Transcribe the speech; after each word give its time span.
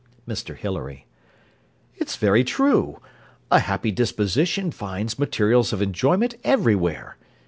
_MR 0.33 0.57
HILARY 0.57 1.05
It 1.97 2.07
is 2.07 2.15
very 2.15 2.43
true; 2.43 2.99
a 3.51 3.59
happy 3.59 3.91
disposition 3.91 4.71
finds 4.71 5.19
materials 5.19 5.73
of 5.73 5.79
enjoyment 5.83 6.33
every 6.43 6.73
where. 6.73 7.17